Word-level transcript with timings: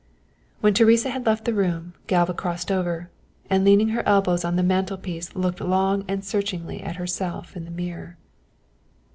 When 0.61 0.73
Teresa 0.73 1.11
had 1.11 1.27
left 1.27 1.45
the 1.45 1.53
room, 1.53 1.93
Galva 2.07 2.33
crossed 2.33 2.71
over, 2.71 3.11
and 3.51 3.63
leaning 3.63 3.89
her 3.89 4.01
elbows 4.07 4.43
on 4.43 4.55
the 4.55 4.63
mantelpiece 4.63 5.35
looked 5.35 5.61
long 5.61 6.05
and 6.07 6.25
searchingly 6.25 6.81
at 6.81 6.95
herself 6.95 7.55
in 7.55 7.65
the 7.65 7.69
mirror. 7.69 8.17